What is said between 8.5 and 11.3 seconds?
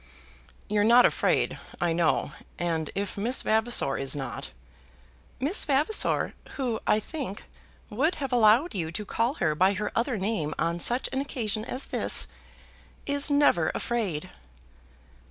you to call her by her other name on such an